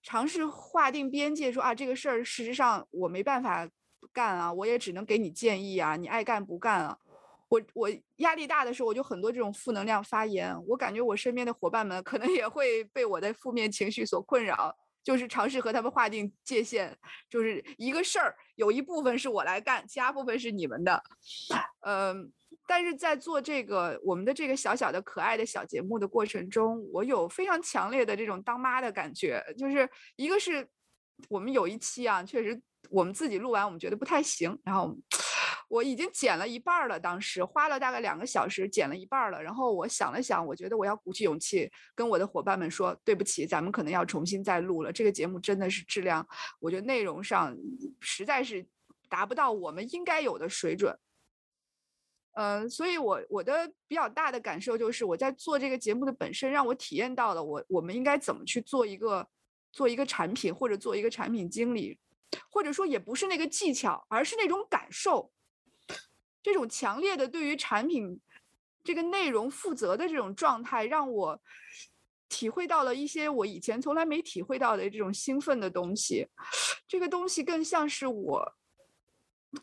[0.03, 3.69] 尝试划定边界，说啊，这个事儿事实上我没办法
[4.13, 6.97] 干啊，我也只能给你建议啊，你爱干不干啊。
[7.49, 10.57] 我我压力大的时候，我就很多这种负能量发言。
[10.69, 16.97] 我感觉我身边的伙伴们可能也会被我的负面情绪所困扰，就是尝试和他们划定界限，
[17.29, 21.03] 就是一个事儿有一部分是我来干，其他部分是你们的，
[21.81, 22.33] 嗯。
[22.67, 29.43] 但是在做这个我们的这个小小的可爱的小节目的过程中，我有非常强烈的这种当妈的感觉。
[29.59, 30.67] 就是一个是
[31.29, 34.57] 我们有一期啊，确实我们自己录完，我们觉得不太行。
[34.65, 34.97] 然后
[35.69, 39.43] 我已经剪了一半了，当时花了大概两个小时剪了一半了。
[39.43, 44.93] 然后我想了想，我觉得我要鼓起勇气跟我的伙伴们说，对不起，咱们可能要重新再录了。
[44.93, 46.27] 这个节目真的是质量，
[46.59, 47.57] 我觉得内容上
[48.01, 48.67] 实在是
[49.09, 50.97] 达不到我们应该有的水准。
[52.35, 59.29] 嗯，所以，我我的比较大的感受就是，我在做这个节目的本身，让我体验到了我我们应该怎么去做一个
[59.73, 61.99] 做一个产品，或者做一个产品经理，
[62.49, 65.33] 或者说也不是那个技巧，而是那种感受，
[66.41, 68.21] 这种强烈的对于产品
[68.85, 71.43] 这个内容负责的这种状态，让我
[72.29, 76.29] 体会到了一些我以前从来没体会到的这种兴奋的东西。
[76.87, 78.53] 这个东西更像是我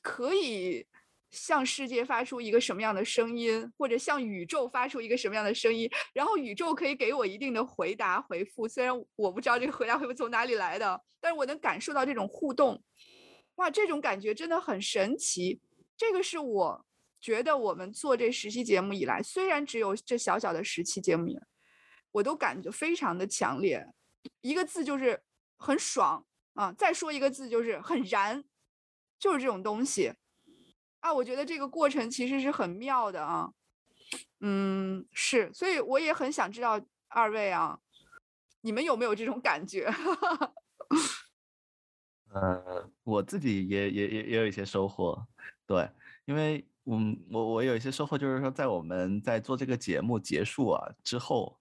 [0.01, 0.85] 可以。
[1.37, 8.67] 向世界发出一个什么样的声音，或者向宇宙发出一个什么样的声音，然后宇宙可以给我一定的回答回复。
[8.67, 12.83] 虽然我不知道这个回答会不会从哪里来的，但是我能感受到这种互动。
[13.55, 15.61] 哇，这种感觉真的很神奇。
[15.95, 16.85] 这个是我
[17.21, 21.39] 觉得我们做这十期节目以来，虽然只有这小小的十期节目，
[22.11, 23.85] 我都感觉非常的强烈。
[24.41, 25.21] 一个字就是
[25.57, 26.73] 很爽啊！
[26.73, 28.43] 再说一个字就是很燃，
[29.17, 30.13] 就是这种东西。
[30.99, 33.51] 啊，我觉得这个过程其实是很妙的啊。
[34.39, 37.79] 嗯，是，所以我也很想知道二位啊，
[38.61, 39.89] 你们有没有这种感觉？
[42.33, 45.25] 呃，我自己也也也也有一些收获，
[45.65, 45.89] 对，
[46.25, 51.57] 因为嗯，我我有一些收获，就是说在我们在做这个节目结束啊之后。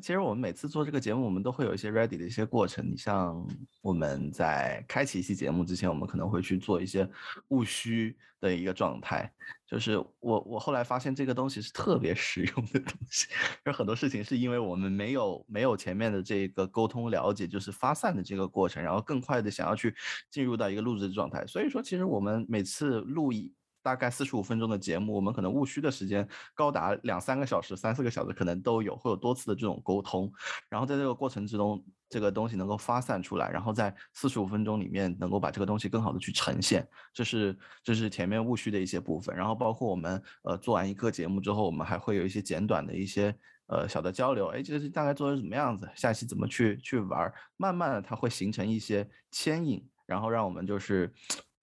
[0.00, 2.84] 其实我们每次做这个节目，我们都会有一些 ready 的一些过程。
[2.88, 3.46] 你像
[3.80, 7.08] 我们在开启一期节目之前，我们可能会去做一些
[7.48, 9.32] 务虚的一个状态。
[9.66, 13.26] 就是我我后来发现这个东西是特别实用的东西，
[13.64, 19.94] 有很多事情是因为我们没有没有前面的这个沟通了解，就是发散的这个过程，然后更快的想要去
[20.30, 21.46] 进入到一个录制的状态。
[21.46, 23.52] 所以说，其实我们每次录一。
[23.84, 30.32] 大概四十五分钟的节目，我们可能务虚的时间高达两三个小时、三四个小时，可能都有，会有多次的这种沟通。
[30.70, 39.36] 然后在这个过程之中，这个东西能够发散出来，然后在四十五分钟里面能够把这个东西更好的去呈现，这是这是前面务虚的一些部分。
[39.36, 51.12] 然后包括我们呃做完一个节目之后，我们还会有一些简短的一些呃小的交流，哎，这是大概做成什么样子，下期怎么去去玩，慢慢的它会形成一些牵引，然后让我们就是。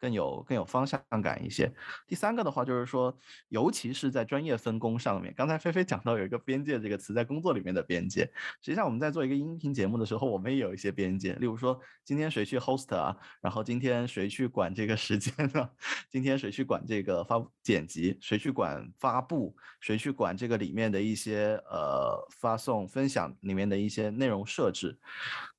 [0.02, 1.72] 更有更有方向感一些。
[2.08, 3.16] 第三个的话就是说，
[3.50, 8.24] 尤其是在专业分工上面，刚才菲菲讲到有一个边界这个词，在工作里面的边界。
[8.62, 11.34] 实际上我们在做一个音频节目的时候，我们也有一些边界。
[11.34, 13.16] 例如说，今天谁去 host 啊？
[13.40, 15.70] 然后今天谁去管这个时间呢？
[16.10, 18.18] 今天谁去管这个发剪辑？
[18.20, 19.56] 谁去管发布？
[19.80, 24.98] 谁去管这个里面的一些呃发送分享里面的一些内容设置？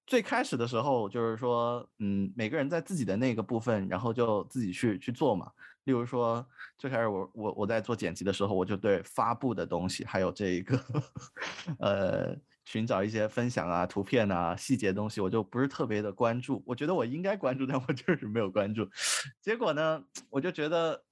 [0.07, 5.51] 最开始的时候，就是说，嗯，每个人在自己的那个部分，然后就自己去去做嘛。
[5.85, 6.47] 例如说，
[6.79, 10.79] 最开始我我我在做剪辑的时候，我就对发布的东西，还有这一个，
[11.79, 16.63] 呃，寻找一些分享啊、图片啊、细节东西，我就不是特别的关注。
[16.67, 18.89] 我觉得我应该关注，但我就是没有关注。
[19.41, 21.03] 结果呢，我就觉得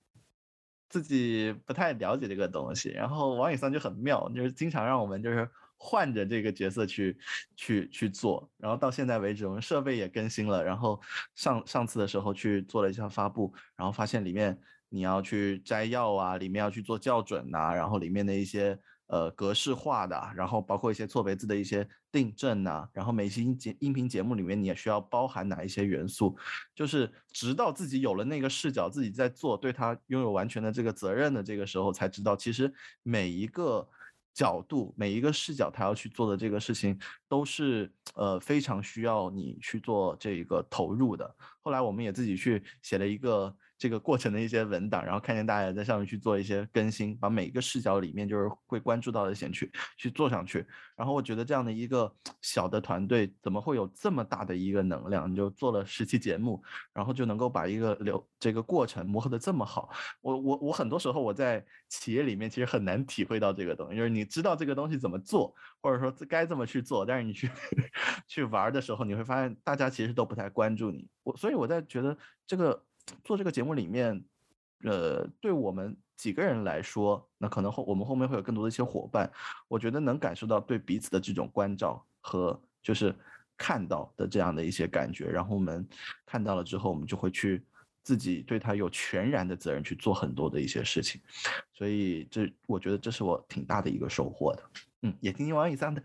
[0.88, 2.90] 自己不太了解这个东西。
[2.90, 5.48] 然后王宇桑就很妙，就是经常让我们就是。
[5.82, 7.18] 换着这个角色去
[7.56, 10.62] 去去做，然后到现在为止，我们设备也更新了。
[10.62, 11.00] 然后
[11.34, 14.56] 上上次的时候去做了一下发布，然后发现里面
[14.90, 26.36] 你要去摘要啊，里面要去做校准呐，然后里面的一些呃格式化的，然后包括一些错别字的一些订正呐，然后每期音节音频节目里面你也需要包含哪一些元素，
[26.74, 32.70] 就是直到自己有了那个视角，自己在做，对他拥有完全的这个责任的这个时候，才知道其实
[33.02, 33.88] 每一个。
[34.32, 41.34] 角度每一个视角，他要去做的这个事情，都是呃非常需要你去做这个投入的。
[41.60, 43.54] 后来我们也自己去写了一个。
[43.80, 50.66] 这个过程的一些文档，然后看见大家在上面去做一些更新，把每一个视角里面就是会关注到的先去去做上去。
[50.94, 55.32] 然后我觉得这样的一个小的团队，怎么会有这么大的一个能量？
[55.32, 56.62] 你就做了十期节目，
[56.92, 59.88] 然后就能够把一个流这个过程磨合的这么好。
[60.20, 67.50] 我我我很多时候我在企业里面其实很难体会到这个东西，就是你知道这个东西怎么做，或者说该这么去做，但是你去
[68.28, 71.08] 去玩的时候，你会发现大家其实都不太关注你。
[71.22, 72.14] 我所以我在觉得
[72.46, 72.84] 这个。
[73.24, 74.24] 做这个节目里面，
[74.84, 79.30] 呃，对我们几个人来说，那可能后我们后面会有更多的一些伙伴，
[79.68, 83.14] 我觉得能感受到对彼此的这种关照和就是
[83.56, 85.86] 看到的这样的一些感觉，然后我们
[86.26, 87.62] 看到了之后，我们就会去
[88.02, 91.20] 自己对他有全然的责任去做很多的一些事情，
[91.72, 94.62] 所以这我觉得这是我挺大的一个收获的，
[95.02, 96.02] 嗯，也听听王以桑的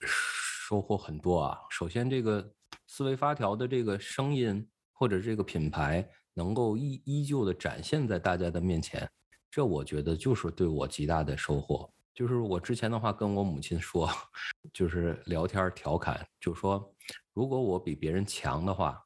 [0.00, 1.58] 收获很多啊。
[1.70, 2.52] 首先，这个
[2.86, 4.66] 思维发条的这个声音。
[4.98, 9.06] 或者这个品牌能够依依旧的展现在大家的面前，
[9.50, 11.92] 这我觉得就是对我极大的收获。
[12.14, 14.08] 就是我之前的话跟我母亲说，
[14.72, 16.94] 就是聊天调侃，就说
[17.34, 18.98] 如果我比别人强的话，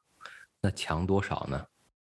[0.61, 1.61] 那强多少呢？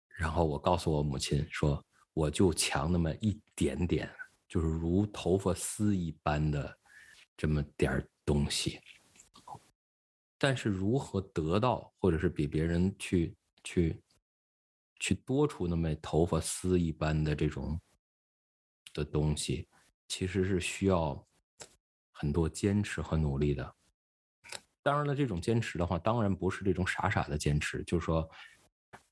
[0.08, 4.10] 然后我告诉我母亲说，我就强那么一点点，
[4.46, 6.78] 就是如头发丝一般的
[7.38, 8.78] 这么点儿东西。
[10.36, 13.34] 但是如何得到，或者是比别人去。
[13.68, 14.02] 去，
[14.98, 17.78] 去多出那么头发丝一般的这种
[18.94, 19.68] 的东西，
[20.08, 21.22] 其实是需要
[22.10, 23.74] 很多坚持和努力的。
[24.82, 28.26] 当然了，这种坚持的话，当然不是这种傻傻的坚持，就是说，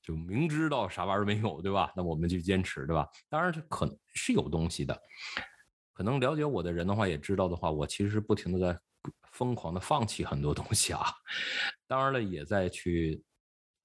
[0.01, 1.93] 就明知道啥玩意儿没有，对吧？
[1.95, 3.07] 那我们就坚持，对吧？
[3.29, 4.99] 当然，这可能是有东西的。
[5.93, 8.79] 可能了解我的人的话，也知道的话，我其实是不停的在
[9.33, 11.13] 疯狂的放弃很多东西啊。
[11.85, 13.23] 当然了，也在去。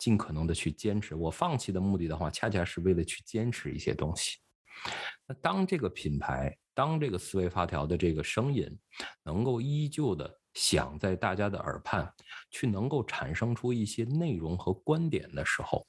[0.03, 4.41] 尽可能的去坚持，我放弃的目的的话，恰恰是为了去坚持一些东西。
[5.29, 8.69] 那当这个品牌，当这个思维发条的这个声音，
[9.23, 12.12] 能够依旧的响在大家的耳畔，
[12.51, 15.87] 去能够产生出一些内容和观点的时候，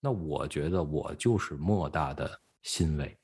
[0.00, 3.14] 那我觉得我就是莫大的欣慰。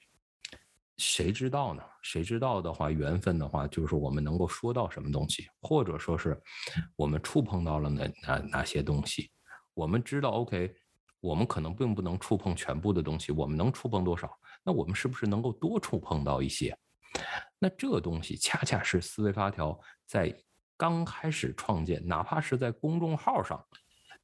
[0.99, 1.83] 谁知道呢？
[2.03, 6.39] 谁知道的话，缘分的话，就是我们能够说到什么东西，或者说是
[6.95, 9.31] 我们触碰到了哪哪哪些东西。
[9.77, 10.75] 我们知道，OK，
[11.21, 14.35] 我们可能并不能触碰全部的东西，我们能触碰多少？
[14.65, 16.75] 那我们是不是能够多触碰到一些？
[17.59, 20.35] 那这东西恰恰是思维发条在
[20.79, 23.63] 刚开始创建，哪怕是在公众号上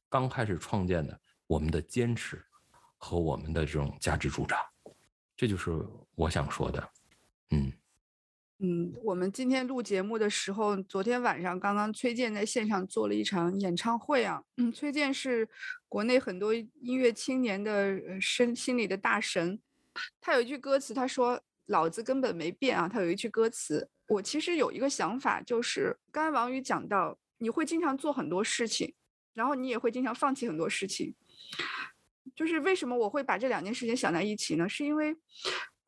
[0.09, 2.43] 刚开始创建的，我们的坚持
[2.97, 4.57] 和我们的这种价值主张。
[5.35, 6.89] 这就是我想说的，
[7.51, 7.71] 嗯
[8.65, 14.41] 嗯，我们今天录节目的时候，昨天晚上刚刚崔健在线上做了一场演唱会啊。
[14.55, 15.45] 嗯，崔健是
[15.89, 19.59] 国内很多音乐青年的身心里的大神。
[20.21, 28.93] 他有一句歌词，他说：“老子根本没变啊。”他有一句歌词，我其实有一个想法，就是刚才王宇讲到，你会经常做很多事情，
[29.33, 31.13] 然后你也会经常放弃很多事情。
[32.33, 34.69] 就是为什么我会把这两件事情想在一起呢？
[34.69, 35.13] 是因为，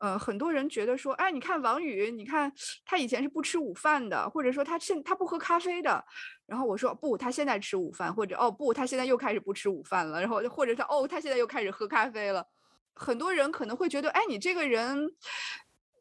[0.06, 2.52] 呃，很多人觉得说，哎，你看王宇，你看
[2.86, 6.06] 他以前是不吃午饭的，或者说他现他不喝咖啡的，
[6.46, 12.46] 然后我说不，他现在吃午饭，或者哦不，他现在又开始不吃午饭了，然后或者他哦，他现在又开始喝咖啡了。
[12.94, 15.12] 很多人可能会觉得，哎，你这个人，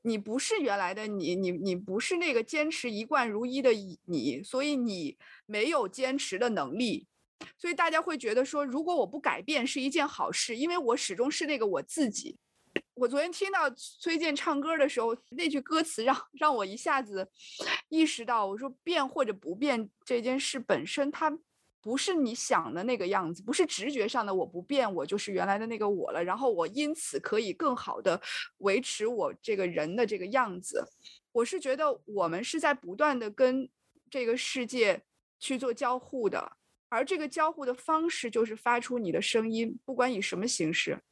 [0.03, 3.71] 你不是原来的你，你你不是那个坚持一贯如一的
[4.05, 7.07] 你，所以你没有坚持的能力。
[7.57, 12.37] 所以大家会觉得说，如果我不改变是一件好事，因为我始终是那个我自己。
[12.95, 17.29] 我昨天听到崔健唱歌的时候，那句歌词让让我一下子
[17.89, 21.37] 意识到，我说变或者不变这件事本身，它
[21.83, 26.23] 不是你想的那个样子，不是直觉上的我不变，我就是原来的那个我了。
[26.23, 28.21] 然后我因此可以更好的
[28.59, 30.89] 维持我这个人的这个样子。
[31.33, 33.69] 我是觉得我们是在不断的跟
[34.09, 35.03] 这个世界
[35.39, 36.57] 去做交互的。
[36.89, 41.03] 而这个交互的方式就是发出你的声音，不管以什么形式，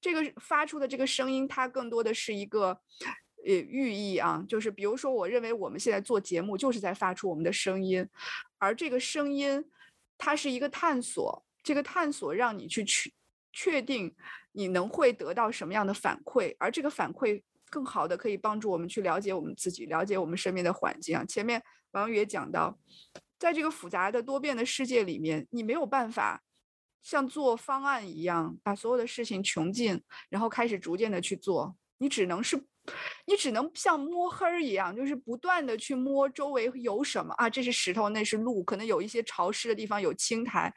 [0.00, 2.68] 这个发出的这个声音，它更多的是一个
[3.46, 8.06] 呃寓意啊，就是比如说，我认为我们现在做节目就是在发出我们的声音，
[8.58, 9.64] 而这个声音
[10.18, 13.10] 它是一个探索，这个探索让你去确
[13.52, 14.14] 确定
[14.52, 21.24] 你能会得到什么样的反馈，而这个反馈更好的可以帮助我们去了解我们自己，了解我们身边的环境啊。
[21.24, 22.78] 前面王宇也讲到。
[23.36, 26.42] 在这个复杂的多变的世界里面，你没有办法
[27.04, 31.76] 像做方案一样把所有的事情穷尽，然后开始逐渐的去做。
[31.98, 32.56] 你只能是，
[33.26, 40.74] 你只能像摸黑儿一样，就是不断的去摸周围有什么啊，这是石头，那是路，可能有一些潮湿的地方有青苔，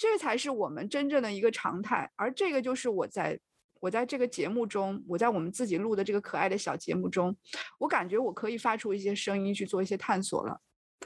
[0.00, 2.10] 这才是我们真正的一个常态。
[2.16, 3.38] 而这个就是我在
[3.80, 7.36] 我在这个节目中，我在我们自己录的这个可爱的小节目中，
[7.78, 10.60] 我感觉我可以发出一些声音去做一些探索了。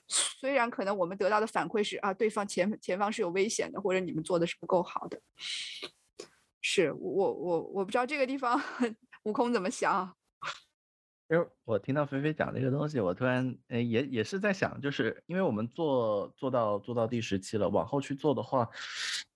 [0.09, 5.20] 虽然可能我们得到的反馈是啊，对方前前方是有危险的，或者你们做的是不够好的。
[6.61, 8.61] 是我我我不知道这个地方
[9.24, 10.14] 悟空怎么想。
[11.28, 18.68] 因为我听到菲菲讲这个东西，我突然哎也也是在想，就是因为我们做做到做到第十期了，往后去做的话，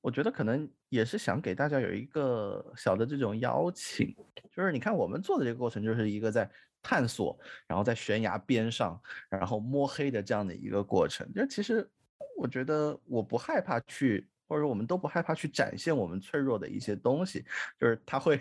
[0.02, 4.14] 我觉得可能也是想给大家有一个小的这种邀请，
[4.54, 6.50] 就是你看我们做的这个过程，就是一个在。
[6.88, 11.28] 探索，然后在悬崖边上，然后摸黑的这样的一个过程。
[11.34, 11.90] 就其实，
[12.38, 17.44] 我觉得我不害怕去，或者我们都不害怕去展现我们脆弱的一些东西。
[17.76, 18.38] 就是它会，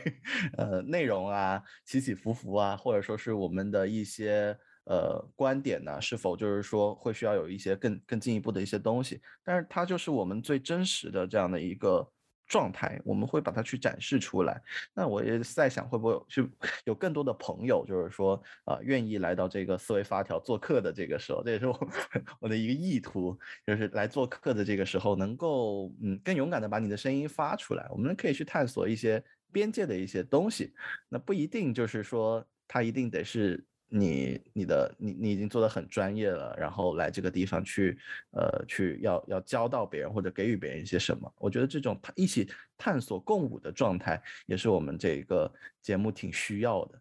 [0.57, 9.19] 呃，内容啊，起起伏伏啊，或者说是我们的一些呃观点呢，是否就是说会需要有一些更更进一步的一些东西。
[9.43, 12.07] 但是它就是我们最真实的这样的一个。
[12.47, 14.61] 状态，我们会把它去展示出来。
[14.93, 16.47] 那我也在想，会不会去
[16.85, 21.89] 有更多的朋友，就是说，呃，愿意来到这个思维发条做客的这个时候，这也是我
[22.41, 27.87] 我的一个意图，就是来做客的这个时候，能够嗯更勇敢的把你的声音发出来。
[27.89, 30.73] 我们可以去探索一些边界的一些东西，
[31.09, 33.65] 那不一定就是说，它一定得是。
[33.87, 37.97] 你你的你你已经做的很专业了，然后来这个地方去，
[38.31, 41.31] 呃，去要要教到别人或者给予别人一些什么？
[41.37, 45.51] 我觉得这种一起探索共舞的状态，也是我们这个
[45.81, 46.99] 节目挺需要的。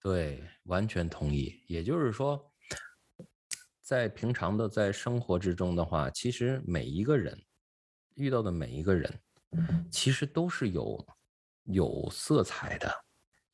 [0.00, 1.60] 对，完全同意。
[1.66, 2.50] 也就是说，
[3.80, 7.40] 在平常的在生活之中的话，其实每一个人
[8.14, 9.12] 遇到的每一个人，
[9.90, 11.06] 其实都是有
[11.64, 12.90] 有色彩的，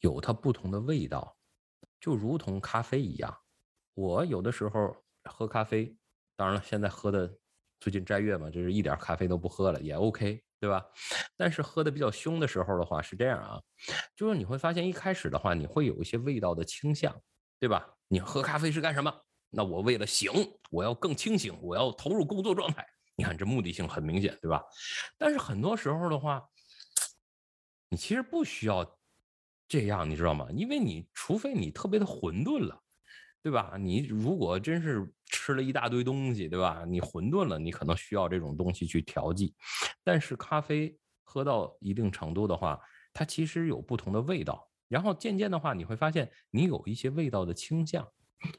[0.00, 1.35] 有它不同的味道。
[2.00, 3.36] 就如同咖啡一样，
[3.94, 5.96] 我有的时候喝咖啡，
[6.36, 7.36] 当然了，现在喝的
[7.80, 10.84] 最近斋月嘛，就是一点咖啡都不喝了，也 OK，对吧？
[11.36, 13.60] 但是喝的比较凶的时候的话是这样啊，
[14.14, 17.14] 就是你会发现一开始的话，你会有一些味道的倾向，
[17.58, 17.86] 对吧？
[18.08, 19.12] 你喝咖啡是干什么？
[19.50, 20.30] 那我为了醒，
[20.70, 22.86] 我要更清醒，我要投入工作状态。
[23.14, 24.62] 你看这目的性很明显，对吧？
[25.16, 26.46] 但是很多时候的话，
[27.88, 28.95] 你其实不需要
[29.68, 30.46] 这样，你知道吗？
[30.52, 32.80] 因为你除非你特别的混沌了，
[33.42, 33.76] 对吧？
[33.78, 36.84] 你如果真是吃了一大堆东西，对吧？
[36.86, 39.54] 你混沌了，你可能需要这种东西去调剂。
[40.04, 42.80] 但是咖啡喝到一定程度的话，
[43.12, 44.70] 它其实有不同的味道。
[44.88, 48.06] 然后渐渐的话，你会发现你有一些味道的倾向，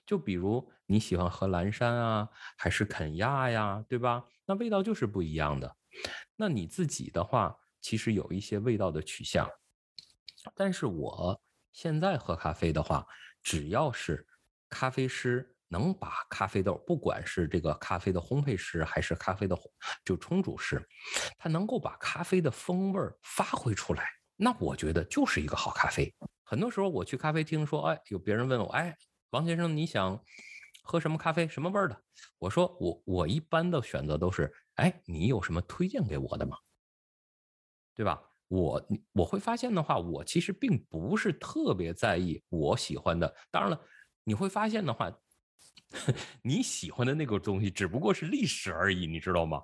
[0.05, 4.26] 就比如你喜欢喝蓝山啊，还是肯亚呀，对吧？
[4.45, 5.74] 那味道就是不一样的。
[6.36, 9.49] 那你自己的话，其实有一些味道的取向。
[10.56, 11.41] 但是我
[11.72, 13.06] 现在喝咖啡的话，
[13.41, 14.26] 只要是
[14.70, 19.58] 咖啡师能把咖啡豆，不管是这个咖啡的烘焙师，还是咖啡的
[20.06, 20.88] 就冲煮师，
[21.38, 26.14] 他能够把咖啡的风味发挥出来，那我觉得就是一个好咖啡。
[26.43, 28.98] 很多时候我去咖啡厅说，哎，有别人问我，哎，
[29.32, 30.24] 王先生你想
[30.84, 32.04] 喝什么咖啡，什么味儿的？
[32.39, 36.58] 我说我我一般的选择都是，哎，你有什么推荐给我的吗？
[37.93, 38.22] 对吧？
[38.48, 43.34] 我我会发现的话，我其实并不是特别在意我喜欢的。
[43.52, 43.80] 当然了，
[44.24, 45.12] 你会发现的话，
[46.41, 49.62] 你喜欢的那个东西只不过是历史而已，你知道吗？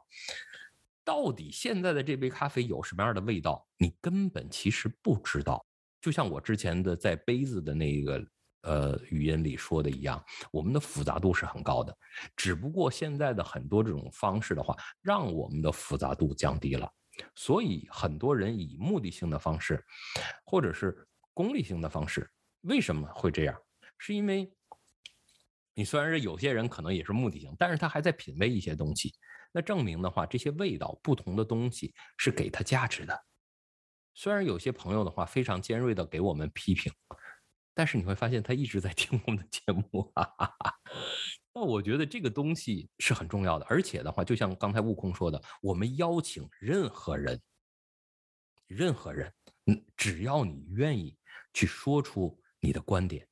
[1.05, 5.65] 到底现在的这杯咖啡有什么样的味道，你根本其实不知道。
[6.01, 8.25] 就像我之前的在杯子的那个
[8.61, 11.97] 呃语音里说的一样，我们的复杂度是很高的，
[12.35, 16.89] 只不过现在的很多这种方式的话，让我们的复杂度降低了。
[17.35, 19.83] 所以很多人以目的性的方式，
[20.45, 22.29] 或者是功利性的方式，
[22.61, 23.59] 为什么会这样？
[23.97, 24.51] 是因为
[25.73, 29.13] 你虽然是有些人可能也是目的性，但是他还在品味一些东西。
[29.51, 33.25] 那证明的话，这些味道不同的东西是给他价值的。
[34.15, 36.91] 虽然有些朋友的话非常尖锐的给我们批评，
[37.73, 40.11] 但是你会发现他一直在听我们的节目。
[41.55, 47.39] 那我觉得这个东西是很重要的，而且的话，就像刚才悟空说的，我们邀请任何人，
[48.65, 49.31] 任何人，
[49.67, 51.15] 嗯，只要你愿意
[51.53, 53.27] 去说出你的观点，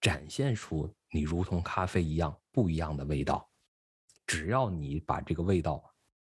[0.00, 3.48] 展现出你如同咖啡一样不一样的味道，
[4.26, 5.94] 只要你把这个味道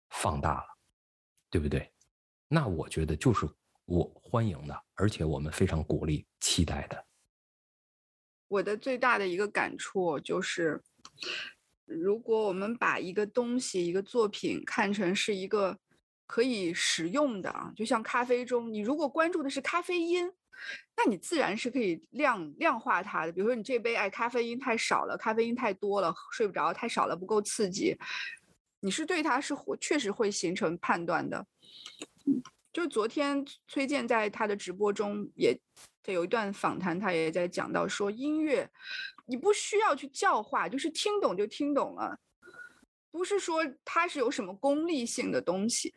[0.10, 0.68] 放大了，
[1.50, 1.92] 对不对？
[2.48, 3.50] 那我觉得就是
[3.86, 7.06] 我欢迎的，而且我们非常鼓励、期待的。
[8.50, 10.80] 我的最大的一个感触就是。
[11.86, 15.78] 如果我们把一个东西、一个作品看成是一个
[16.26, 20.26] 可以使用的啊，就像咖啡中，你如果关注的是咖啡因，
[20.96, 23.32] 那你自然是可以量量化它的。
[23.32, 27.96] 比如说，你这杯哎，咖啡因太少了，咖啡因太多了，睡不着，太少了不够刺激，
[28.80, 31.46] 你是对它是确实会形成判断的。
[32.72, 35.56] 就昨天崔健在他的直播中也，
[36.02, 38.68] 他有一段访谈，他也在讲到说音乐。
[39.26, 42.20] 你不需要去教化，就是听懂就听懂了，
[43.10, 45.94] 不是说它是有什么功利性的东西，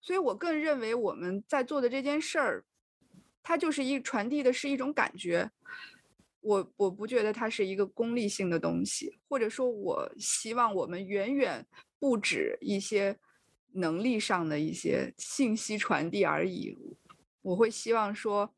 [0.00, 2.64] 所以我更认为我们在做的这件事儿，
[3.42, 5.50] 它就是一传递的是一种感觉，
[6.40, 11.64] 我我不觉得它是一个功利性的东西，或者说我希望我们远远
[12.00, 13.16] 不止一些
[13.72, 16.76] 能力上的一些信息传递而已，
[17.42, 18.52] 我会希望说。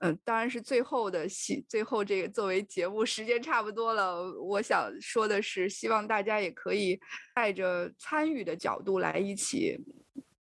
[0.00, 6.98] 嗯，当然是最后的希，最后这个作为节目时间差不多了，我想说的是，希望大家也可以
[7.34, 9.78] 带着参与的角度来一起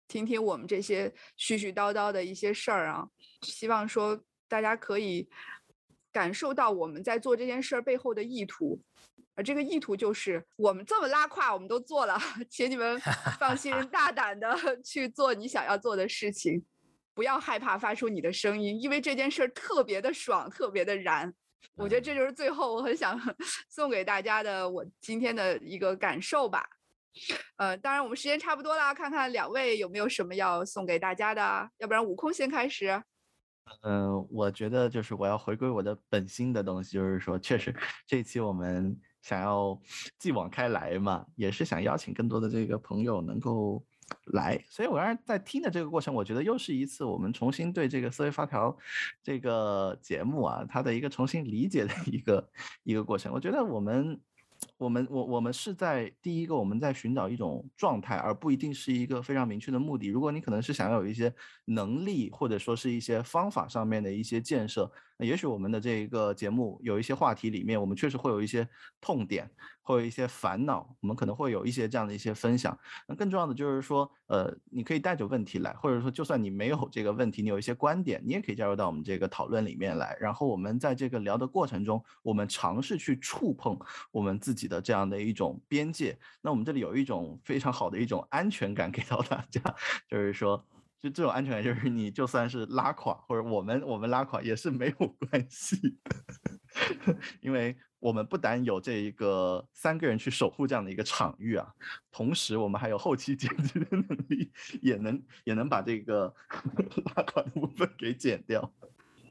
[0.07, 3.05] 听听我们这些絮絮叨叨的一些事儿啊。
[3.41, 5.27] 希望说大家可以
[6.09, 8.81] 感受到我们在做这件事儿背后的意图，
[9.35, 12.17] 而这个意图就是我们这么拉胯，我们都做了，
[12.49, 12.97] 请你们
[13.37, 16.65] 放心 大胆的去做你想要做的事情。
[17.19, 21.33] 不要害怕发出你的声音，因为这件事儿特别的爽，特别的燃。
[21.75, 23.19] 我觉得这就是最后我很想
[23.67, 26.65] 送给大家的我今天的一个感受吧。
[27.57, 31.69] 呃，当然我们时间差不多了，看看两位有没有什么要送给大家的？
[31.79, 33.03] 要不然悟空先开始。
[33.81, 37.75] 嗯，我觉得就是我要回归我的本心的东西，就是说，确实
[38.07, 39.77] 这期我们想要
[40.17, 43.85] 继往开来嘛，也是想邀请更多的这个朋友能够。
[44.33, 48.75] 来，所以我刚才在听的这个过程，我觉得又是一次我们重新对这个思维发条
[49.23, 52.49] 这个节目啊，它的一个重新理解的一个
[52.83, 53.31] 一个过程。
[53.33, 54.19] 我觉得我们。
[54.77, 60.07] 我们我我们是在第一个，我们在寻找一种状态，而不一定是一个非常明确的目的。
[60.07, 61.33] 如果你可能是想要有一些
[61.63, 68.65] 能力，或者说是一些方法上面的一些建设，也许我们的这一个节目有一些话题里面，我们确实会有一些
[69.01, 69.49] 痛点，
[69.81, 72.77] 会有一些烦恼，我们可能会有一些这样的一些分享。
[73.05, 80.15] 那更重要的就是说，呃，你可以带着问题来，或者说就算你没有这个问题，你有一些观点，你也可以加入到我们这个讨论里面来。
[80.21, 83.77] 然后我们在这个聊的过程中，我们尝试去触碰
[84.11, 84.69] 我们自己。
[84.69, 89.59] 的这样的一种边界，那我们这里有一种非常好的一种安全感给到大家，
[90.07, 90.63] 就是说，
[91.01, 101.65] 就这种安全感，就是你就算是拉垮，或者我们我们拉垮也是没有关系的， 因为我们不但有这一个三个人去守护这样的一个场域啊，
[102.11, 106.33] 同时我们还有后期剪辑的能力，也能也能把这个
[107.15, 108.69] 拉垮的部分给剪掉。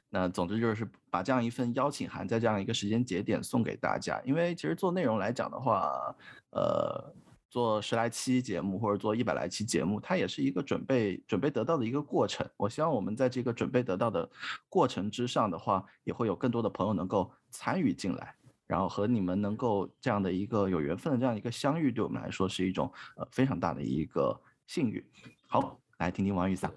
[0.09, 6.17] 那总之就是把这样一份邀请函在这样一个时间节点送给大家，因为其实做内容来讲的话，
[6.53, 7.15] 呃。
[7.51, 12.47] 做十来期节目或者做一百来期节目，它也是一个准备准备得到的一个过程。
[12.57, 14.29] 我希望我们在这个准备得到的
[14.69, 18.35] 过程之上的话，也会有更多的朋友能够参与进来，
[18.67, 25.03] 然后和你们能够这样的一个有缘分的这样一个相遇，对我们来说是一种呃非常大的一个幸运。
[25.47, 26.71] 好，来听听王宇撒。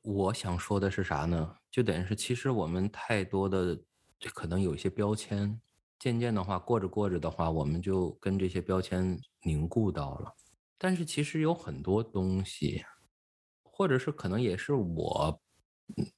[0.00, 1.56] 我想说的是啥呢？
[1.70, 3.78] 就等于是其实我们太多的
[4.32, 5.60] 可能有一些标签。
[6.04, 10.30] 渐渐的话，过着过着的话，我们就跟这些标签凝固到了。
[10.76, 12.84] 但是其实有很多东西，
[13.62, 15.40] 或者是可能也是我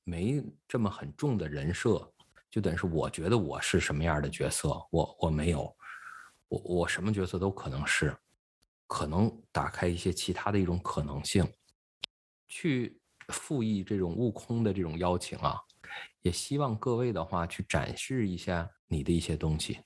[0.03, 2.12] 没这么很重的人设，
[2.51, 5.72] 就等于是我觉得我是什么样的角色，我我没有，
[6.49, 8.12] 我我什么角色都可能是，
[8.89, 11.49] 可能打开一些其他的一种可能性，
[12.49, 15.62] 去复议这种悟空的这种邀请啊。
[16.22, 19.78] 也希望各位的话去展示一下你的一些东西，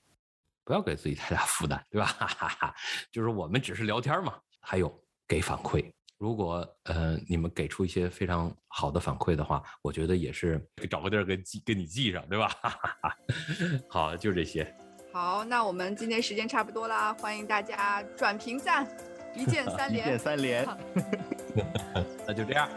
[0.63, 2.07] 不要给自己太大负担，对吧？
[2.07, 2.75] 哈哈哈
[3.11, 4.39] 就是我们只是聊天嘛。
[4.63, 12.47] 还有给反馈，如果呃你们给出一些非常好的反馈的话，我觉得也是找个地儿跟记跟你记上，对吧？
[12.61, 13.17] 哈哈哈
[13.89, 14.71] 好，就这些。
[15.11, 18.87] 好，那我们今天时间差不多啦，欢迎大家转评赞，
[19.35, 20.67] 一键三连，一键三连。
[22.27, 22.69] 那就这样。